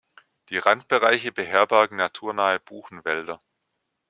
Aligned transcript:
Die 0.49 0.57
Randbereiche 0.57 1.31
beherbergen 1.31 1.95
naturnahe 1.95 2.59
Buchenwälder. 2.59 3.37